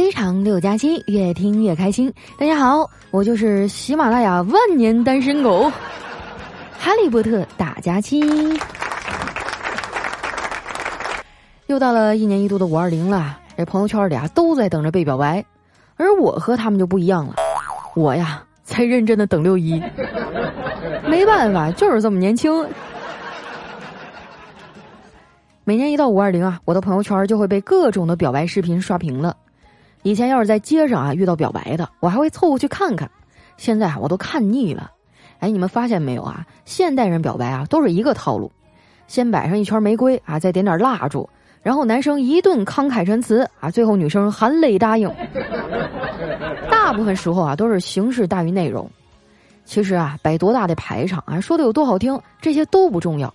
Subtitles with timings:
[0.00, 2.10] 非常六加七，越听越开心。
[2.38, 5.70] 大家好，我就是喜马拉雅万年单身狗，
[6.72, 8.18] 哈利波特大假期。
[11.66, 15.44] 又到了一年一度的五二零了，这朋友圈里啊都在等着被表白，
[15.96, 17.34] 而我和他们就不一样了，
[17.94, 19.82] 我呀才认真的等六一。
[21.06, 22.66] 没办法，就是这么年轻。
[25.64, 29.36] 每年一到五二零啊，我的朋友圈就会被各种的表白视频刷屏了。
[30.02, 33.10] 以前要是在街上啊遇到表白的，我还会凑过去看看。
[33.56, 34.90] 现在啊我都看腻了。
[35.40, 36.44] 哎，你们发现没有啊？
[36.64, 38.50] 现代人表白啊都是一个套路：
[39.06, 41.28] 先摆上一圈玫瑰啊，再点点蜡烛，
[41.62, 45.10] 然后男生一顿慷慨陈词啊，最后女生含泪答应。
[46.70, 48.90] 大部分时候啊都是形式大于内容。
[49.64, 53.32] 其实啊，摆多大的排场啊，说的有多好听，这些都不重要。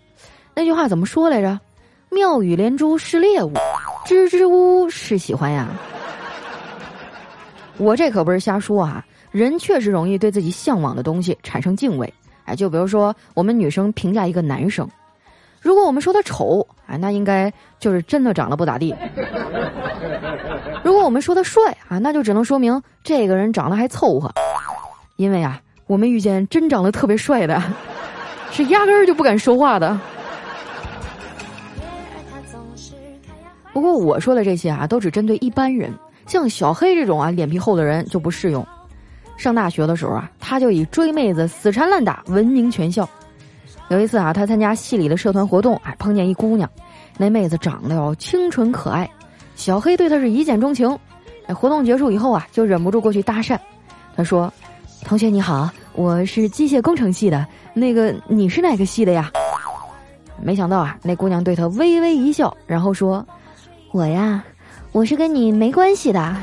[0.53, 1.59] 那句话怎么说来着？
[2.09, 3.51] 妙语连珠是猎物，
[4.05, 5.69] 支支吾吾是喜欢呀。
[7.77, 12.11] 我这可不是瞎说啊，人确实容易对自己向往的东西产生敬畏。
[12.45, 14.87] 哎，就比如说我们女生评价一个男生，
[15.59, 18.93] 如果我们说他丑，哎，那应该就是真的长得不咋地；
[20.83, 24.31] 如果我们说他帅啊，那就只能说明这个人长得还凑合。
[25.17, 27.61] 因为啊，我们遇见真长得特别帅的，
[28.51, 29.99] 是压根儿就不敢说话的。
[33.73, 35.91] 不过我说的这些啊，都只针对一般人，
[36.27, 38.65] 像小黑这种啊脸皮厚的人就不适用。
[39.37, 43.07] 上大学的时候啊，他就以追妹子死缠烂打闻名全校。
[43.89, 46.69] 有一次啊，他参加系里的社团活动，哎，碰见一姑娘，
[47.17, 49.09] 那妹子长得哟清纯可爱，
[49.55, 50.97] 小黑对她是一见钟情。
[51.47, 53.59] 哎，活动结束以后啊，就忍不住过去搭讪。
[54.15, 54.51] 他说
[55.03, 59.31] ：“同学你好，我是机械工程系的，那个你是哪个系的呀？”
[60.41, 63.25] 没想到啊，那姑娘对他微微一笑，然后说。
[63.91, 64.43] 我呀，
[64.95, 66.33] 我是跟你没关系的。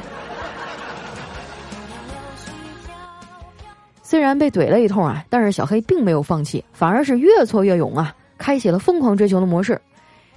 [4.03, 9.81] 虽然被怼了一通啊，但是小黑并没有放弃，反而是越挫越勇啊，开启了疯狂追求的模式。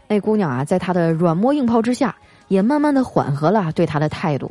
[0.07, 2.15] 那姑娘啊，在他的软磨硬泡之下，
[2.47, 4.49] 也慢慢的缓和了对他的态度。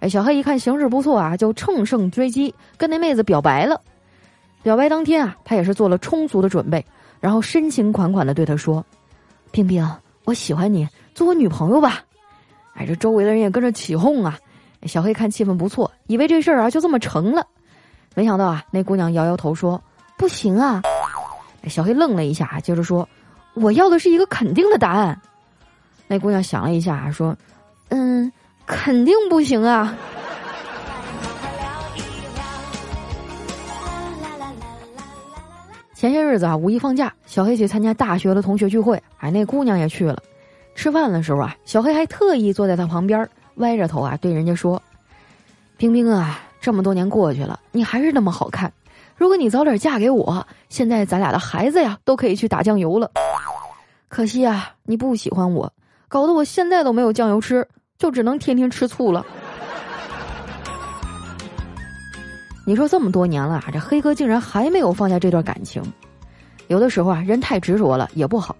[0.00, 3.78] 哎，小黑一看形势不错啊，就乘胜追击，跟那妹子表白了。
[4.62, 6.82] 表白当天啊，他也是做了充足的准备，
[7.20, 8.82] 然后深情款款的对她说
[9.52, 9.86] ：“冰冰，
[10.24, 12.02] 我喜欢你。”做我女朋友吧，
[12.74, 14.38] 哎，这周围的人也跟着起哄啊。
[14.86, 17.46] 小黑看气氛不错，以为这事儿啊就这么成了，
[18.14, 19.82] 没想到啊，那姑娘摇摇头说
[20.18, 20.82] ：“不行啊。”
[21.68, 23.08] 小黑愣了一下，接着说
[23.54, 25.18] ：“我要的是一个肯定的答案。”
[26.06, 27.34] 那姑娘想了一下，说
[27.88, 28.30] ：“嗯，
[28.66, 29.96] 肯定不行啊。”
[35.94, 40.22] 前些日子啊，五一放假，小黑去参加大学的同学聚会，哎，那姑娘也去了。
[40.74, 44.80] 吃饭的时候啊，小黑还特意坐在他旁边，歪着头啊，对人家说
[45.78, 48.70] ：“冰冰啊，这么多年过去了，你还是那么好看。
[49.16, 53.10] 如果你早点嫁给我，现在咱俩的孩子呀，都可以去打酱油了。
[54.08, 55.72] 可惜啊，你不喜欢我，
[56.08, 59.24] 搞得我现在都没有酱油吃，就只能天天吃醋了。
[62.66, 65.82] 你说这么多年了，这黑哥竟然还没有放下这段感情。
[66.66, 68.56] 有的时候啊，人太执着了也不好。”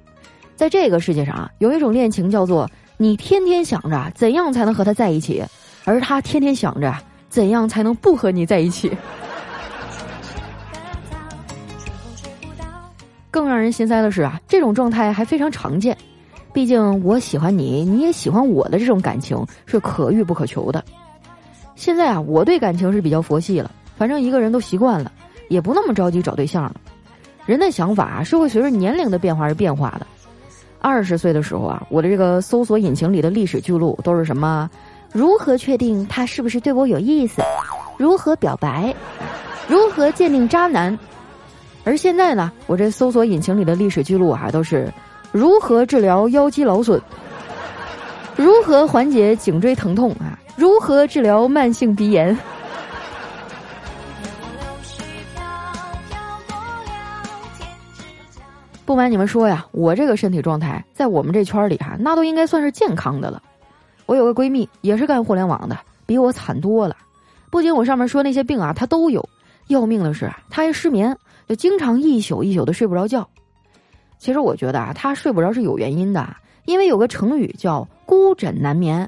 [0.56, 5.44] 在这个世界上啊，有一种恋情叫做你天天想着怎样才能和他在一起，
[5.84, 6.94] 而他天天想着
[7.28, 8.90] 怎样才能不和你在一起。
[13.30, 15.96] 更让人心塞的是啊，这种状态还非常常见。
[16.52, 20.84] 毕竟我喜欢你，你也喜欢我的这种感情是可遇不可求的。
[21.74, 25.10] 现在啊，我对感情是比较佛系了，反正一个人都习惯了，
[25.48, 26.76] 也不那么着急找对象了。
[27.44, 30.06] 人的想法是会随着年龄的变化而变化的。
[30.84, 34.68] 二十岁的时候啊，我的这个搜索引擎里的历史记录都是什么？
[35.12, 37.40] 如何确定他是不是对我有意思？
[37.96, 38.94] 如何表白？
[39.66, 40.96] 如何鉴定渣男？
[41.84, 44.92] 而现在呢，我这搜索引擎里的历史记录啊，都是
[45.32, 47.00] 如何治疗腰肌劳损？
[48.36, 50.38] 如何缓解颈椎疼痛啊？
[50.54, 52.36] 如何治疗慢性鼻炎？
[58.86, 63.42] 不瞒你们说呀，我这个身体状态在我们这圈里哈，那都应该算是健康的了。
[64.04, 66.94] 我有个闺蜜也是干互联网的，比我惨多了。
[67.50, 69.26] 不仅我上面说那些病啊，她都有。
[69.68, 71.16] 要命的是，她还失眠，
[71.48, 73.26] 就经常一宿一宿的睡不着觉。
[74.18, 79.06] 其实我觉得啊，她睡不着是有原因的，因为有个成语叫“孤枕难眠”。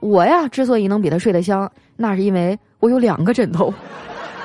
[0.00, 3.72] 我呀，之所以能比她睡得香，那是因为我有两个枕头。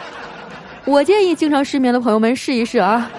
[0.86, 3.10] 我建议经常失眠的朋友们试一试啊。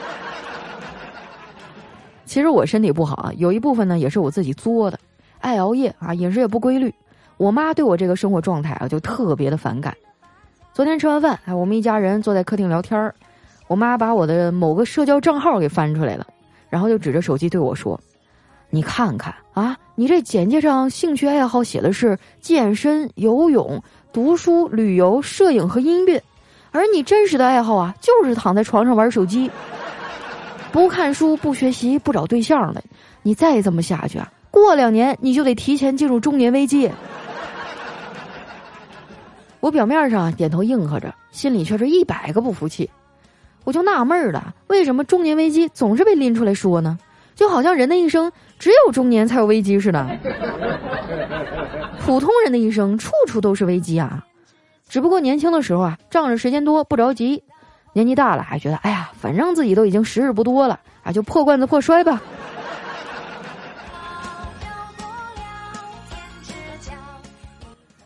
[2.35, 4.99] 其实我身体不好啊，有一部分呢也是我自己作的，
[5.39, 6.93] 爱熬夜啊，饮食也不规律。
[7.37, 9.97] 我妈对我这个生活状态啊就特别的反感。
[10.73, 13.15] 昨天吃完饭，哎，我们一家人坐在客厅聊天儿，
[13.69, 16.27] 我妈把我的某个社交账号给翻出来了，
[16.69, 18.01] 然后就指着手机对我说
[18.69, 23.81] ：“你看看啊，你这简介上兴趣爱好写的是健身、游泳、
[24.13, 26.21] 读书、旅游、摄影和音乐，
[26.73, 29.49] 而你真实的爱好啊就是躺在床上玩手机，
[30.75, 32.83] 不看书、不学习、不找对象了。
[33.23, 36.91] 你再这么下去啊！”过两年你就得提前进入中年危机。
[39.61, 42.91] 我表面上点头应和着，心里却是一百个不服气。
[43.63, 46.99] 我就纳闷了，为什么中年危机总是被拎出来说呢？
[47.37, 50.19] 就好像人的一生只有中年才有危机似的。
[52.01, 54.27] 普通人的一生处处都是危机啊，
[54.89, 57.39] 只不过年轻的时候啊，仗着时间多不着急；
[57.95, 62.21] 年纪大了还觉得，哎呀，反正自己都已经时日不多了啊，就破罐子破摔吧。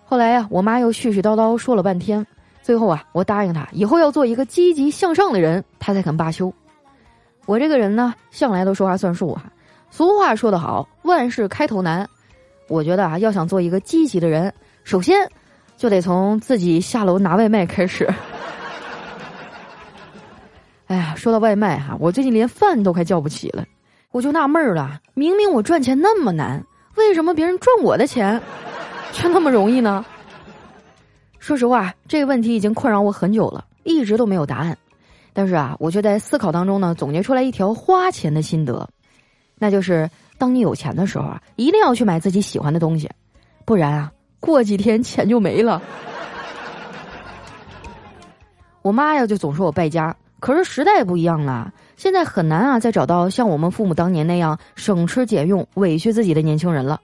[0.05, 2.25] 后来呀，我妈又絮絮叨叨说了半天，
[2.63, 6.53] 最后啊，我答应她以后要做一个积极向上的人，她才肯罢休。
[7.47, 9.45] 我这个人呢，向来都说话算数哈。
[9.91, 12.09] 俗话说得好，万事开头难。
[12.69, 14.53] 我觉得啊，要想做一个积极的人，
[14.85, 15.27] 首先
[15.79, 18.07] 就得从自己下楼拿外卖开始。
[20.89, 23.65] 哎呀，说到外卖哈，我最近连饭都快叫不起了，
[24.11, 26.65] 我就纳闷了，明明我赚钱那么难，
[26.97, 28.41] 为什么别人赚我的钱？
[29.13, 30.05] 却那么容易呢？
[31.39, 34.77] 说实话，这个问题已经困扰我很久了，一直都没有答案。
[35.35, 38.89] 但是啊，我却在思考当中呢，总结出来一条花钱的心得，
[39.59, 40.09] 那就是
[40.39, 43.11] 当你有钱的时候啊，一定要去买自己喜欢的东西，
[43.67, 45.83] 不然啊，过几天钱就没了。
[48.81, 57.01] 我妈呀，就总说我败家，可是时代不一样了，现在很难啊，再找到像我们父母当年那样省吃俭用、委屈自己的年轻人了。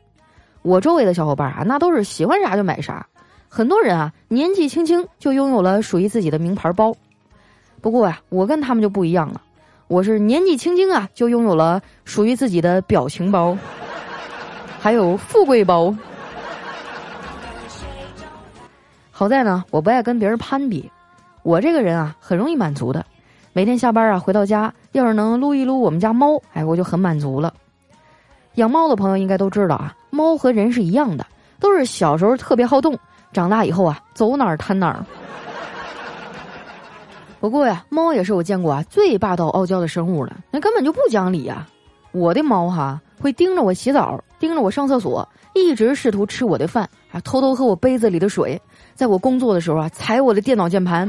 [0.63, 3.07] 我周围的小伙伴啊，那都是喜欢啥就买啥，
[3.49, 6.95] 很多人啊年纪轻轻就拥有了属于自己的名牌包。
[7.81, 9.43] 不过呀，我跟他们就不一样了，
[9.89, 13.59] 我是年纪轻轻啊就拥有了属于自己的表情包，
[14.81, 15.95] 还有富贵包。
[19.11, 20.91] 好在呢，我不爱跟别人攀比，
[21.43, 23.05] 我这个人啊很容易满足的，
[23.57, 27.55] 每天下班啊回到家，要是能撸一撸我们家猫，哎，我就很满足了。
[28.57, 29.95] 养猫的朋友应该都知道啊。
[30.11, 31.25] 猫和人是一样的，
[31.61, 32.99] 都是小时候特别好动，
[33.33, 35.07] 长大以后啊，走哪儿瘫哪儿。
[37.39, 41.69] 不过呀，猫也是我见过啊最霸道傲娇的生物了，那根本就不讲理啊！
[42.11, 48.61] 我的猫哈会盯着我洗澡，盯着我上厕所，一直试图吃我的饭，还偷偷喝我杯子里的水，
[48.97, 51.09] 在我工作的时候啊踩我的电脑键盘，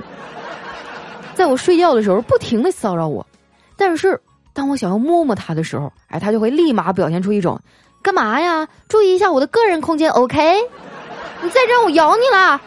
[1.36, 3.24] 在我睡觉的时候不停的骚扰我。
[3.78, 4.20] 但是
[4.54, 7.60] 当我想要摸摸它的时候，哎，它就会立马表现出一种。
[8.02, 8.68] 干嘛呀？
[8.88, 10.40] 注意一下我的个人空间，OK？
[11.42, 12.60] 你再这，我咬你了啊！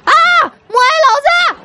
[0.69, 1.61] 母爱老子！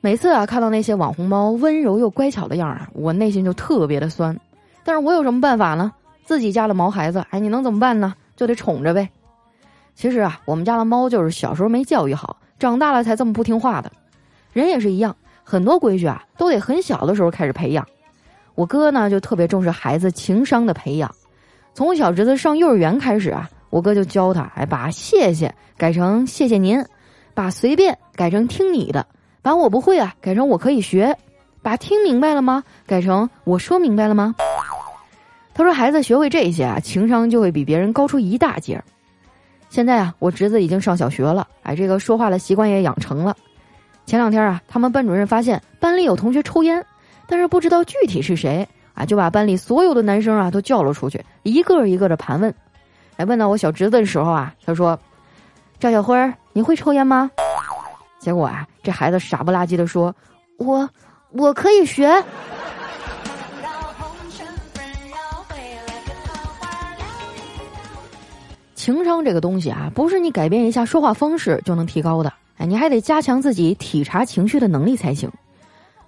[0.00, 4.38] 每次啊，看到那些网红猫温柔又乖巧的样儿啊，我内心就特别的酸。
[4.84, 5.90] 但是我有什么办法呢？
[6.24, 8.14] 自己家的毛孩子，哎，你能怎么办呢？
[8.36, 9.08] 就得宠着呗。
[9.94, 13.90] 其实啊，我们家的猫就是小时候没教育好，长大了才这么不听话的。
[14.52, 17.86] 人也是一样，很多规矩啊，都得很小的时候开始培养。
[18.54, 21.12] 我哥呢就特别重视孩子情商的培养，
[21.74, 26.84] 从小侄子上幼儿园开始啊，我哥就教他，哎，把谢谢改成谢谢您，
[27.34, 29.06] 把随便改成听你的，
[29.42, 31.16] 把我不会啊改成我可以学，
[31.62, 34.34] 把听明白了吗改成我说明白了吗？
[35.52, 38.82] 他说孩子学会这些啊，情商就会比别人高出一大截。
[39.74, 43.36] 现在啊，我侄子已经上小学了，哎，这个说话的习惯也养成了。
[44.06, 46.80] 前两天啊，他们班主任发现班里有同学抽烟。
[47.26, 48.64] 但是不知道具体是谁
[48.94, 52.54] 啊，就把班里所有的男生啊都叫了出去，一个一个的盘问。
[53.16, 54.96] 哎，问到我小侄子的时候啊，他说
[55.80, 56.16] ：“赵小辉，
[56.52, 57.28] 你会抽烟吗？”
[58.20, 60.14] 结果啊，这孩子傻不拉几的说
[60.58, 60.88] ：“我
[61.32, 62.08] 我可以学。”
[68.84, 75.26] 情商这个东西啊，不是你改变一下说话方式就能提高的，哎，你还得加强自己体察情绪的能力才行。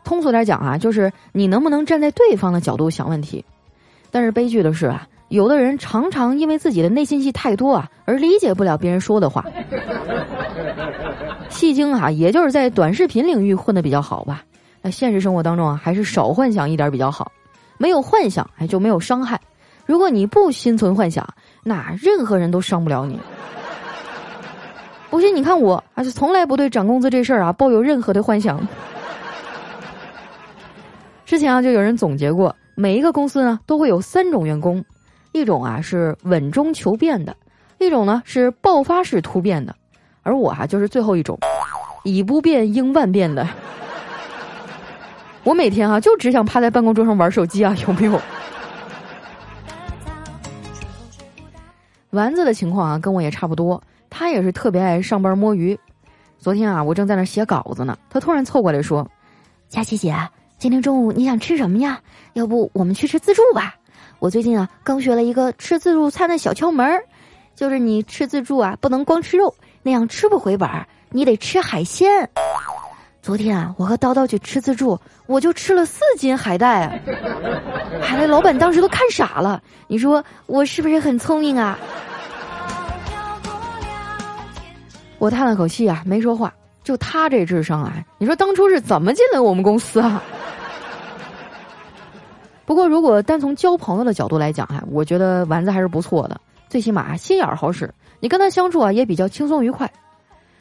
[0.04, 3.42] 通俗点讲啊，就是你能不能站在对方的角度想问题？
[4.11, 9.42] 但是悲剧的是啊，有的人常常因为自己的内心戏太多啊，而理解不了别人说的话。
[11.49, 14.45] 戏精啊，也就是在短视频领域混的比较好吧。
[14.83, 17.33] 那现实生活当中啊，还是少幻想一点比较好。
[17.78, 19.40] 没有幻想，哎，就没有伤害。
[19.86, 21.26] 如果你不心存幻想，
[21.62, 23.18] 那任何人都伤不了你。
[25.08, 28.66] 不信你看我，啊，就从来不对涨工资这事儿啊抱有任何的幻想。
[31.24, 34.84] 之前啊，就有人总结过，每一个公司呢都会有三种员工，
[35.32, 37.34] 一种啊是稳中求变的，
[37.78, 39.74] 一种呢是爆发式突变的，
[40.22, 41.38] 而我哈就是最后一种，
[42.02, 43.48] 以不变应万变的。
[45.44, 48.20] 我每天啊就只想趴在办公桌上玩手机啊，有没有？
[52.16, 55.78] 丸子的情况啊跟我也差不多，他也是特别爱上班摸鱼。
[56.38, 59.06] 昨天啊我正在那写稿子呢，他突然凑过来说
[59.68, 60.16] ：“佳琪姐，
[60.58, 62.00] 今天中午你想吃什么呀？
[62.32, 63.75] 要不我们去吃自助吧？”
[64.18, 67.04] 我最近啊，刚学了一个吃自助餐的小窍门儿，
[67.54, 72.08] 就是你吃自助啊，不能光吃肉，那样吃不回本儿，你得吃海鲜。
[73.20, 76.88] 昨天啊，我和叨叨去吃自助，我就吃了四斤海带，
[78.00, 79.61] 海带老板当时都看傻了。
[79.88, 81.78] 你说我是不是很聪明啊？
[85.18, 86.52] 我叹了口气啊，没说话。
[86.85, 90.23] 就他这智商啊，你说当初是怎么进了我们公司啊？
[92.64, 97.92] 不过，如果单从交朋友的角度来讲，哈，我觉得丸子还是不错的，最起码心眼儿好使。
[98.20, 99.90] 你跟他相处啊，也比较轻松愉快。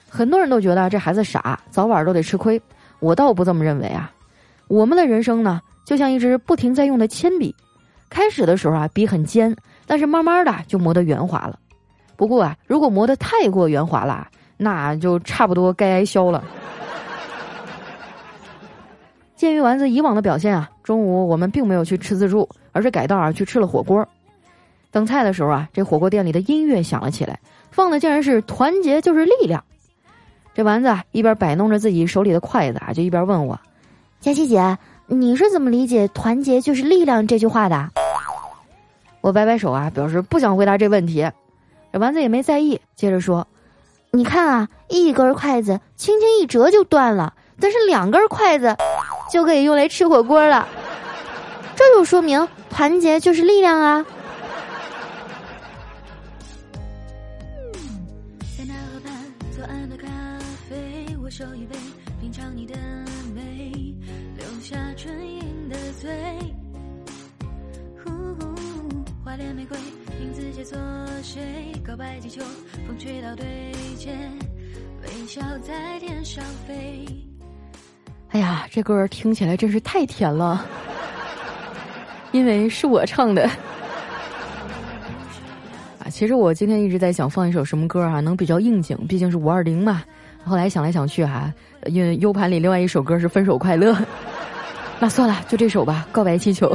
[0.10, 2.60] 很多人都觉得这孩子傻，早晚都得吃亏。
[3.00, 4.12] 我倒不这么认为啊。
[4.68, 7.56] 我们的人生呢，就像一支不停在用的铅笔，
[8.10, 11.60] 开始的时候啊，笔很尖，但是慢慢的就磨得圆滑了。
[12.16, 16.44] 不过啊，如果磨得太过圆滑了，那就差不多该挨削了。
[19.36, 24.08] 鉴于丸子以往的表现啊，中午我们并没有去吃自助，而是改道啊去吃了火锅。
[24.92, 27.38] 等菜的时候啊，这火锅店里的音乐响了起来，
[27.70, 29.62] 放的竟然是“团结就是力量”。
[30.56, 33.60] 这丸子啊一边摆弄着自己手里的筷子啊，就一边问我
[34.22, 37.90] ：“佳琪姐，你是怎么理解‘团结就是力量’这句话的？”
[39.20, 41.30] 我摆摆手啊，表示不想回答这问题。
[41.92, 43.46] 这丸子也没在意，接着说
[44.16, 48.76] ：“你看啊，一根筷子轻轻一折就断了，但是两根筷子……”
[49.30, 50.68] 就可以用来吃火锅了，
[51.76, 54.06] 这就说明团结就是力量啊！
[58.56, 59.12] 在河畔
[59.58, 60.08] 左岸的咖
[60.70, 61.76] 啡，我手一杯，
[62.22, 62.76] 品尝你的
[63.34, 63.96] 美，
[64.38, 66.12] 留下唇印的嘴。
[68.06, 68.12] 呼，
[69.26, 69.76] 花恋玫瑰，
[70.66, 70.78] 影子解锁
[71.22, 71.72] 谁？
[71.86, 72.42] 告白气球，
[72.88, 73.46] 风吹到对
[73.98, 74.10] 街，
[75.04, 77.06] 微笑在天上飞。
[78.32, 80.66] 哎呀，这歌听起来真是太甜了，
[82.32, 83.44] 因为是我唱的。
[86.00, 90.04] 啊，其实我今天一直在想放一首什么歌啊，能比较应景，毕竟是五二零嘛。
[90.44, 91.54] 后来想来想去哈，
[91.86, 93.94] 因为 U 盘里另外一首歌是《分手快乐》，
[95.00, 96.70] 那算了，就这首吧，《告白气球》。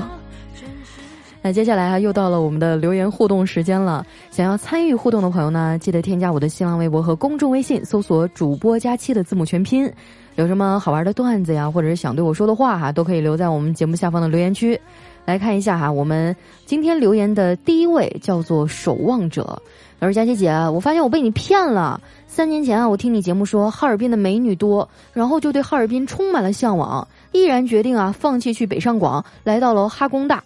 [1.42, 4.04] 那接下来啊，又到了我们的留言互动时间了。
[4.30, 9.90] 想要参与互动的朋友呢，记得添加我的新浪微博和公众微信，搜索“主播佳期”的字母全拼。
[10.36, 14.78] 有什么好玩的段子呀，或者是想对我说的话哈，都可以留在我们节目下方的留言区。
[15.24, 19.62] 来看一下哈，我们今天留言的第一位叫做守望者，
[19.98, 22.00] 他说：“佳琪姐，我发现我被你骗了。
[22.26, 30.42] 三年前啊，我听你节目说哈尔滨的美女多，然后就对哈尔滨充满了向往，毅然决定啊放弃去北上广，来到了哈工大。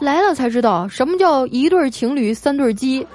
[0.00, 3.06] 来了才知道什么叫一对情侣三对鸡。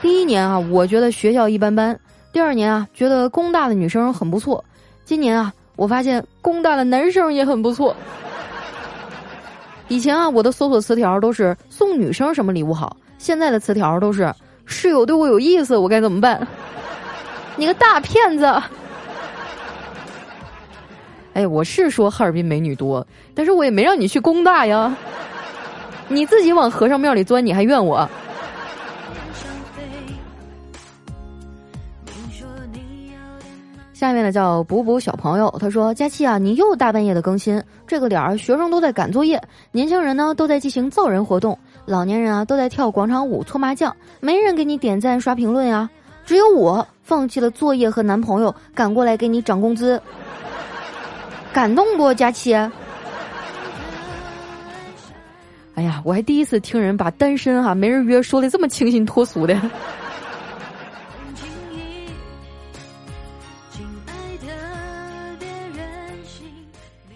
[0.00, 1.98] 第一年啊，我觉得学校一般般。”
[2.32, 4.64] 第二年啊，觉得工大的女生很不错。
[5.04, 7.94] 今年啊，我发现工大的男生也很不错。
[9.88, 14.32] 以前啊，我的搜索词条都是送女生什么礼物好，现在的词条都是
[14.64, 16.46] 室友对我有意思，我该怎么办？
[17.56, 18.50] 你个大骗子！
[21.34, 24.96] 哎，我是说哈尔滨美女多，但是我也没让你去工大呀。
[26.12, 28.08] 你自己往和尚庙里钻，你还怨我？
[33.94, 39.40] 下面呢叫补补小朋友，他说：“佳期啊，你又大半夜的更新，这个点儿学生都在赶作业，
[39.70, 45.88] 年轻人呢都在进行造人活动，老年人啊都在跳广场舞、搓麻将，没人给你点赞、刷评论呀，
[46.26, 50.02] 只有我放弃了作业和男朋友，赶过来给你涨工资，
[51.52, 52.56] 感动不，佳期？
[55.74, 59.58] 哎呀，我还第一次听人把单身哈没人约说的这么清新脱俗的。”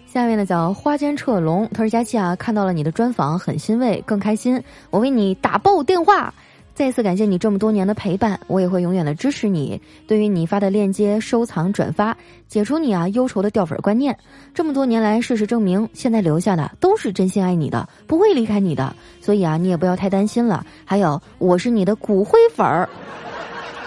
[0.07, 4.59] 下面呢叫花间彻龙，他说：“佳琪啊，看到了你的专访，很欣慰，更开心。
[4.89, 6.33] 我为你打爆电话，
[6.77, 9.81] 再次感谢你这么多年的陪伴，我也会永远的支持你。
[10.05, 12.15] 对于你发的链接，收藏转发，
[12.47, 14.15] 解除你啊忧愁的掉粉观念。
[14.53, 18.95] 这么多年来，事实证明，现在留下的都是真心爱你的，不会离开你的。
[19.19, 20.63] 所以啊，你也不要太担心了。
[20.85, 22.87] 还有，我是你的骨灰粉儿，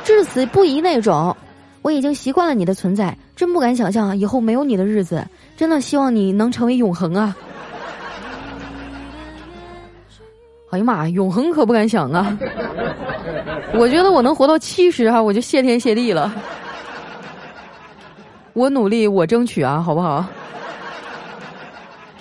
[0.02, 1.36] 至死不移那种。
[1.82, 5.24] 我已经习惯了你的存在，真不敢想象以后没有你的日子。”
[5.56, 7.36] 真的希望你能成为永恒啊！
[10.70, 12.38] 哎呀妈呀，永恒可不敢想啊！
[13.74, 16.32] 我觉得我能活到七十哈，我就谢天谢地了。
[18.52, 20.24] 我努力，我争取啊，好不好？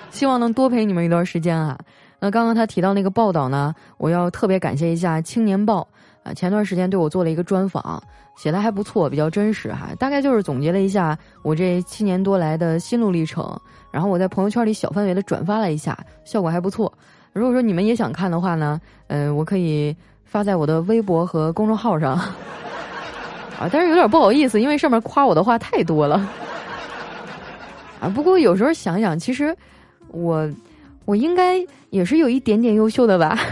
[0.10, 1.77] 希望能多陪你们一段时间啊。
[2.20, 5.88] 那刚刚他提到那个报道呢，我要特别感谢一下《青年报》
[6.29, 8.01] 啊，前段时间对我做了一个专访，
[8.36, 9.89] 写的还不错，比较真实哈。
[9.98, 13.58] 大概就是总结了一下我这七年多来的心路历程，
[13.91, 16.91] 然后我在朋友圈里小范围的转发了一下，效果还不错。
[17.33, 19.95] 如果说你们也想看的话呢，嗯，我可以
[20.25, 22.13] 发在我的微博和公众号上
[23.59, 26.15] 啊，但是有点不好意思，因为上面夸我的话太多了
[28.01, 28.09] 啊。
[28.09, 29.55] 不过有时候想想，其实
[30.07, 30.50] 我。
[31.05, 31.55] 我应该
[31.89, 33.39] 也是有一点点优秀的吧。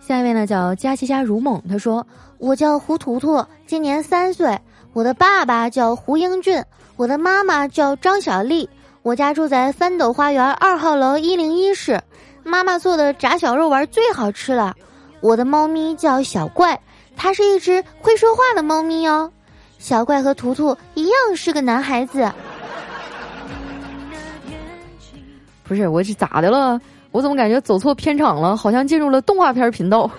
[0.00, 2.06] 下一位呢叫佳琪佳如梦，他说
[2.40, 4.58] ：“我叫胡图图，今年三岁。
[4.98, 6.60] 我的爸爸叫胡英俊，
[6.96, 8.68] 我的妈妈叫张小丽。
[9.02, 12.02] 我家住在翻斗花园二号楼一零一室，
[12.42, 14.74] 妈妈做的炸小肉丸最好吃了。
[15.20, 16.76] 我的猫咪叫小怪。”
[17.14, 19.30] 它是一只会说话的猫咪哦，
[19.78, 22.28] 小怪和图图一样是个男孩子。
[25.62, 26.80] 不是我是咋的了？
[27.12, 28.56] 我怎么感觉走错片场了？
[28.56, 30.10] 好像进入了动画片频道。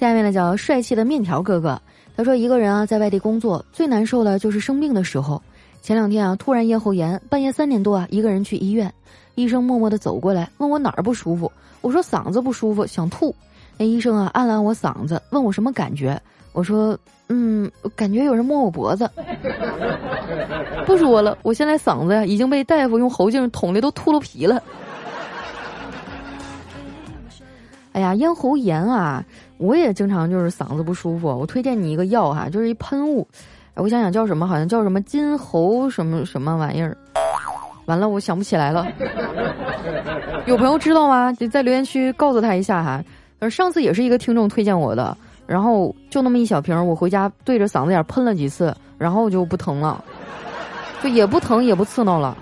[0.00, 1.78] 下面呢叫帅气的面条哥哥，
[2.16, 5.42] 他说一个人啊在外地工作最难受的就是生病的时候。
[5.82, 8.90] 前两天啊，突然咽喉炎，半夜三点多啊，一个人去医院，
[9.34, 11.52] 医生默默的走过来，问我哪儿不舒服，
[11.82, 13.34] 我说嗓子不舒服，想吐。
[13.76, 16.18] 那医生啊，按了按我嗓子，问我什么感觉，
[16.52, 19.06] 我说，嗯，感觉有人摸我脖子。
[20.86, 24.62] 不说了，我现在嗓子呀，已经被大夫用喉镜捅的都秃噜皮了。
[27.92, 29.24] 哎呀，咽喉炎啊，
[29.58, 33.26] 我也经常就是嗓子不舒服，我推荐你一个药哈，就是一喷雾。
[33.74, 36.96] 我想想叫什么，好像叫什么金喉什么什么玩意儿，
[37.86, 38.86] 完了我想不起来了。
[40.46, 41.32] 有朋友知道吗？
[41.32, 43.02] 就在留言区告诉他一下哈。
[43.38, 50.04] 而上次也是一个听众推荐我的，然后就那么一小瓶，我回家对着嗓子眼喷了几次，然后就不疼了，
[51.02, 52.36] 就也不疼也不刺挠了。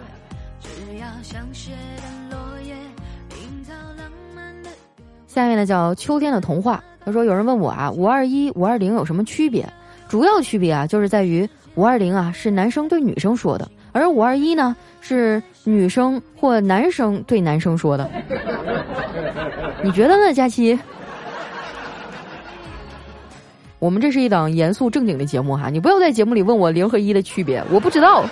[5.39, 9.65] 下面呢叫秋天的童话，他说有人问我啊，五二一五二零有什么区别？
[10.09, 18.11] 主要区别啊，就是在于五二零啊是男生对女生说的，而五二一呢是女生或男生对男生说的。
[19.81, 20.77] 你觉得呢，佳期？
[23.79, 28.25] 我们这是一档严肃正经的节目哈，你不要在节目里问我零和一的区别，我不知道。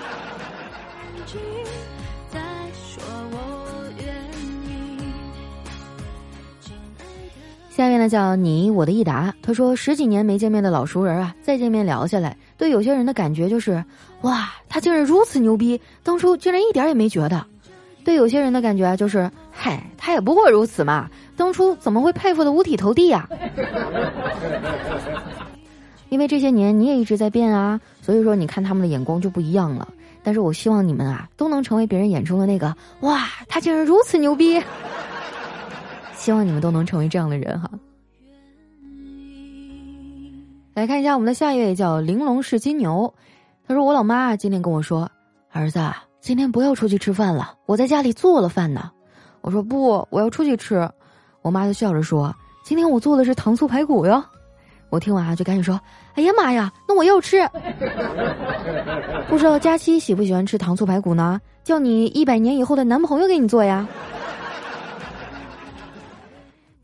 [7.76, 13.84] 下面呢叫你我的益达，他说十几年没见面的老熟人啊，再见面聊下来，对有些人的感觉就是，
[14.22, 17.36] 哇，他竟然如此牛逼，当初竟然一点也没觉得；
[18.02, 23.28] 对有些人的感觉啊，就是，嗨，他也不过如此嘛，当初怎么会佩服的五体投地呀？
[26.08, 29.86] 因为这些年你也一直在变啊，所以说你看他们的眼光就不一样了。
[30.22, 34.60] 但是我希望你们啊，都能成为别人眼中的那个，哇，他竟然如此牛逼。
[36.26, 37.70] 希望你们都能成为这样的人哈。
[40.74, 43.14] 来看一下我们的下一位叫玲珑是金牛，
[43.64, 45.08] 他说我老妈今天跟我说，
[45.52, 45.78] 儿子
[46.20, 48.90] 今天不要出去吃饭了，我在家里做了饭呢。
[49.40, 50.90] 我说不，我要出去吃。
[51.42, 52.34] 我妈就笑着说，
[52.64, 54.20] 今天我做的是糖醋排骨哟。
[54.90, 55.80] 我听完啊就赶紧说，
[56.14, 57.48] 哎呀妈呀，那我要吃。
[59.30, 61.40] 不知道佳期喜不喜欢吃糖醋排骨呢？
[61.62, 63.86] 叫你一百年以后的男朋友给你做呀。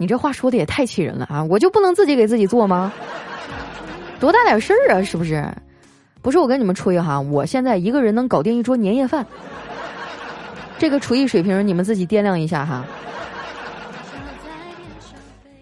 [0.02, 1.44] 你这话说的也太气人了啊！
[1.44, 2.92] 我就不能自己给自己做吗？
[4.18, 5.00] 多大点事儿啊？
[5.00, 5.46] 是不是？
[6.20, 9.24] 不是我跟你们吹哈，我现在一个人能搞定一桌年夜饭，
[10.76, 12.84] 这个厨艺水平你们自己掂量一下哈。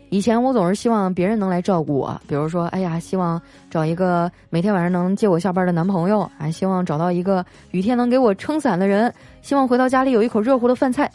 [0.09, 3.39] 以前我总是希望别人能来照顾我，比如说，哎呀，希望
[3.71, 11.11] 找一个每天晚上能接我下班的男朋友，还希望找到一个雨天能给我撑伞的人，希望回到家里有一口热乎的饭菜。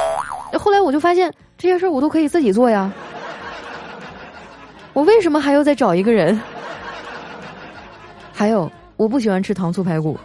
[0.58, 2.90] 后来我就发现，这些事儿我都可以自己做呀。
[4.96, 6.40] 我为什么还要再找一个人？
[8.32, 10.18] 还有，我不喜欢吃糖醋排骨。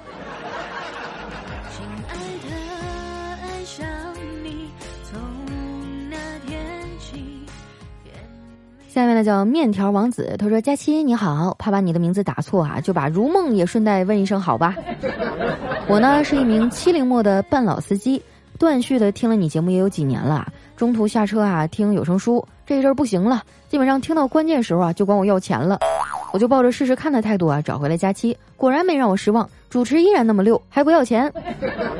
[8.89, 14.77] 下面呢叫面条王子，他说：“佳期你好，怕把你的名字打错啊，就把如梦也顺带问一声好吧。
[15.89, 18.23] 我呢是一名七零末的半老司机，
[18.57, 20.47] 断续的听了你节目也有几年了。”
[20.81, 25.79] 中途下车啊听有声书，这一阵不行了，基本上听到关键时候啊就管我要钱了。
[26.33, 31.31] 我就抱着试试看的态度啊找回了佳期，果然没让我失望，主持依然那么溜，还不要钱。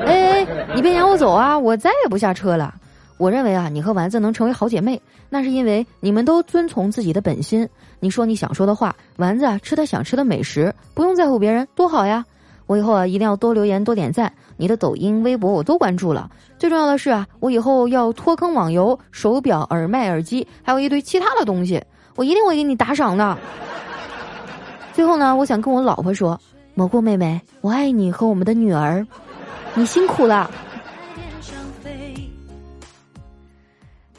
[0.03, 2.73] 哎，你别撵我走啊，我再也不下车了。
[3.17, 7.69] 我认为啊，你和丸子能成为好姐妹，那是因为你们都遵从自己的本心。
[7.99, 12.25] 你说你想说的话，丸子啊吃他想吃的美食，不用在乎别人，多好呀！
[12.71, 16.31] 我以后啊一定要多留言多点赞，你的抖音、微博我都关注了。
[16.57, 21.83] 最重要的是啊，我以后要脱坑网游、手表、耳麦、耳机，还有一堆其他的东西，
[22.15, 23.37] 我一定会给你打赏的。
[24.93, 26.39] 最后呢，我想跟我老婆说，
[26.73, 29.05] 蘑菇妹妹，我爱你和我们的女儿，
[29.73, 30.49] 你辛苦了。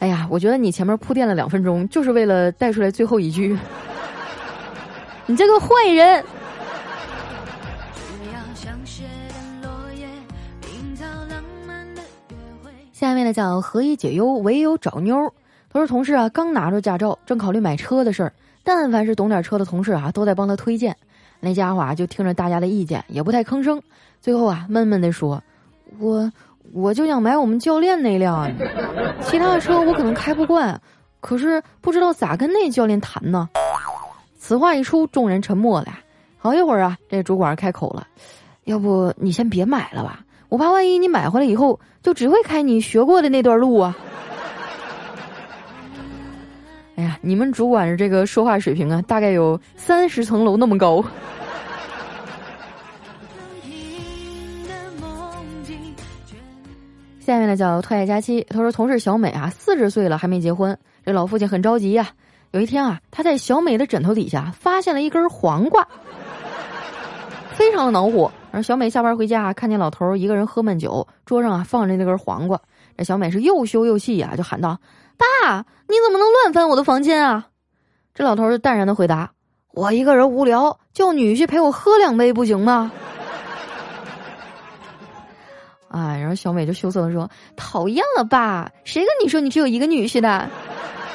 [0.00, 3.56] 哎呀，我觉得你前面铺垫了两分钟，就是为了带出来最后一句。
[5.24, 6.22] 你这个坏人！
[12.92, 15.32] 下面呢叫何以解忧，唯有找妞。
[15.72, 18.32] 他说同事啊，刚拿着驾照，正考虑买车的事儿。
[18.62, 20.96] 但凡是懂点车的同事啊，都在帮他推荐。
[21.40, 23.82] 那家伙啊，就听着大家的意见，也不太吭声。
[24.20, 25.42] 最后啊，闷闷地说
[25.98, 26.30] ：“我。”
[26.72, 28.50] 我就想买我们教练那辆，
[29.20, 30.80] 其他的车我可能开不惯，
[31.20, 33.46] 可是不知道咋跟那教练谈呢。
[34.38, 35.88] 此话一出，众人沉默了。
[36.38, 38.06] 好一会儿啊，这主管开口了
[38.64, 43.96] ：“要不你先别买了吧，我怕万一你买回来以后就只会开你学过的那段路啊。
[46.96, 51.04] ”哎呀，你们主管的这个说话水平啊，大概有三十层楼那么高。
[57.18, 62.08] 下面呢叫特爱佳期，他说同事小美啊四十岁了还没结婚，这老父亲很着急呀。
[62.50, 65.86] 有一天啊，他在小美的枕头底下发现了一根黄瓜，
[67.54, 68.30] 非常的恼火。
[68.52, 72.60] 然后小美下班回家，看见老头一个人喝闷酒，桌上啊放着那根黄瓜，
[72.98, 74.78] 这小美是又羞又气呀，就喊道
[75.16, 77.46] ：“爸，你怎么能乱翻我的房间啊？”
[78.14, 79.30] 这老头就淡然的回答
[79.72, 82.92] ：“我一个人无聊，叫女婿陪我喝两杯不行吗？”
[85.88, 88.70] 啊， 然后小美就羞涩的说：“讨厌了爸？
[88.84, 90.46] 谁跟你说你只有一个女婿的？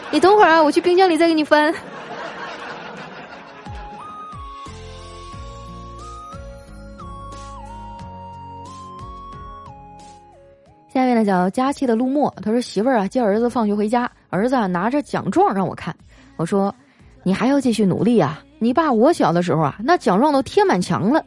[0.10, 1.72] 你等会儿啊，我去冰箱里再给你翻。”
[10.98, 15.96] 下面呢叫佳期的陆墨，他说：“媳妇儿啊，接儿子放学回家，儿子啊拿着奖状让我看。
[16.38, 16.74] 我说，
[17.22, 18.44] 你还要继续努力啊！
[18.58, 21.24] 你爸我小的时候啊，那奖状都贴满墙了。”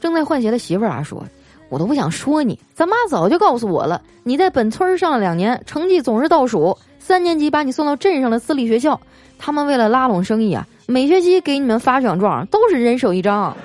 [0.00, 1.24] 正在换鞋的媳妇儿啊说。
[1.68, 4.02] 我都不想说你，咱妈早就告诉我了。
[4.24, 6.76] 你在本村上了两年，成绩总是倒数。
[6.98, 9.00] 三年级把你送到镇上的私立学校，
[9.38, 13.56] 他们为了拉拢生意啊，每学期给你们发奖状都是人手一张。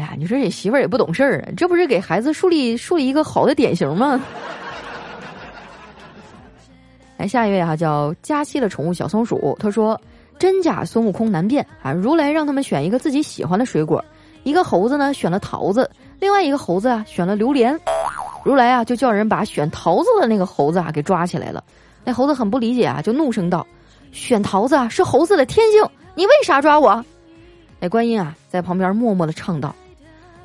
[0.00, 4.18] 哎呀，你说这媳妇儿也不懂事儿啊，这不是给孩子树立树立一个好的典型吗？
[7.18, 10.00] 来，下一位哈，叫佳期的宠物小松鼠，他说
[10.40, 14.02] ：“真假孙悟空难辨啊，如来让他们选一个自己喜欢的水果。”
[14.42, 17.78] 一个猴子呢选了桃子，另外一个猴子啊选了榴莲，
[18.42, 21.62] 如来啊就叫人把选桃子的那个猴子啊给抓起来了。
[22.04, 23.66] 那猴子很不理解啊，就怒声道
[24.12, 25.84] ：“选桃子啊是猴子的天性，
[26.14, 27.04] 你为啥抓我？”
[27.78, 29.74] 那观音啊在旁边默默的唱道：“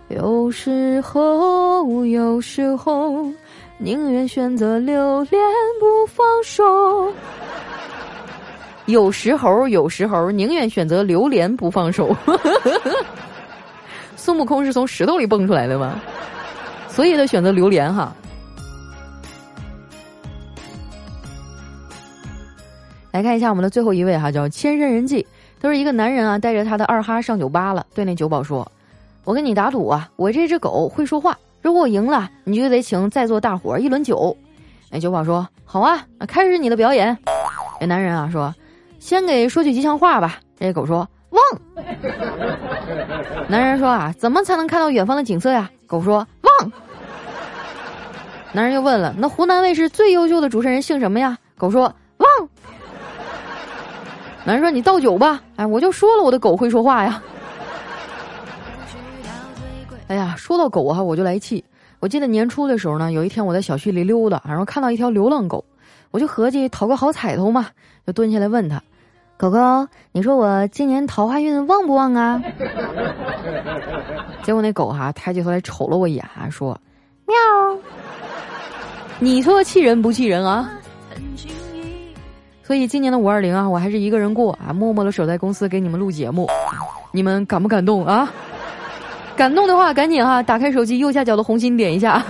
[0.09, 3.25] 有时候，有时候，
[3.79, 5.41] 宁愿选择留恋
[5.79, 7.11] 不放手。
[8.85, 12.15] 有时候，有时候，宁愿选择留恋不放手。
[14.15, 15.99] ”孙悟空是从石头里蹦出来的吗？
[16.87, 18.15] 所以他选择榴莲哈。
[23.11, 25.25] 来看一下我们的最后一位哈，叫千山人迹。
[25.59, 28.71] 他说一个男人啊，带着他的二哈上酒吧了，对那酒保说
[29.25, 34.35] ：“我跟你打赌啊，我这只狗会说话，如果我赢了，你就得请在座大伙儿一轮酒。”
[34.89, 37.17] 那酒保说：“好啊，开始你的表演。”
[37.81, 38.53] 那男人啊说
[38.99, 41.05] ：“先给说句吉祥话吧。”这狗说。
[41.31, 41.43] 汪，
[43.49, 45.69] 男人说啊，怎么才能看到远方的景色呀？
[45.85, 46.71] 狗说汪。
[48.53, 51.37] 男人又问了，那湖南卫视最优秀的主持人姓什么呀？
[51.57, 52.49] 狗说汪。
[54.45, 57.21] 男人说你倒酒吧，哎，我就说了我的狗会说话呀。
[60.07, 61.63] 哎呀，说到狗哈，我就来气。
[61.99, 65.65] 我记得年初的时候呢，有一天我在小区里溜达，然后看到一条流浪狗，
[66.11, 67.67] 我就合计讨个好彩头嘛，
[68.05, 68.81] 就蹲下来问他。
[69.37, 69.57] 狗狗，
[70.11, 72.41] 你说我今年桃花运旺不旺啊？
[74.43, 76.79] 结果那狗哈抬起头来瞅了我一眼，说
[77.25, 77.35] ：“喵。”
[79.19, 80.69] 你说气人不气人啊？
[82.61, 86.47] 所以今年的五二零啊，我还是一个人过啊，默默的守在公司给你们录节目。
[87.11, 88.31] 你们感不感动啊？
[89.35, 92.23] 感动的话，赶紧哈打开手机右下角的红心点一下。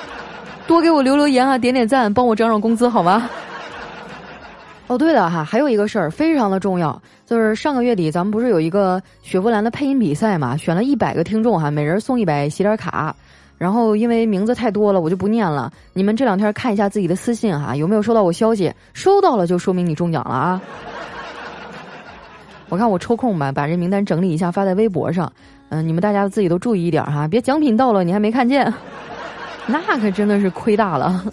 [0.66, 3.28] 多给我留留言啊，点点赞，帮我涨涨工资好吗？
[4.86, 13.14] 哦，对了哈，还有一个事儿非常的重要，就是上个月底咱们不是有一个雪佛兰的配音比赛嘛，选了一百个听众哈，每人送一百喜点卡。
[13.56, 15.72] 然后因为名字太多了，我就不念了。
[15.92, 18.72] 你们这两天看一下自己的私信哈，有没有收到我消息？
[18.92, 20.62] 收到了就说明你中奖了啊！
[22.68, 25.32] 我看我抽空吧，把这名单整理一下发在微博上。
[25.74, 28.72] 嗯，你们大家自己都注意一点哈，别奖品到了你还没看见，
[29.66, 31.24] 那可真的是亏大了。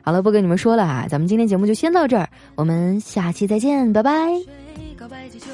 [0.00, 4.10] 好了，不跟你们说了啊，咱们今天节目就先到这儿，我们下期再见，拜拜。
[4.96, 5.50] 告白气球